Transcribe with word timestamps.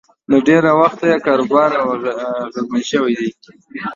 له 0.29 0.37
ډېره 0.47 0.71
وخته 0.81 1.03
یې 1.11 1.17
کاروبار 1.27 1.69
اغېزمن 1.83 2.81
شوی 2.91 3.13
دی 3.19 3.29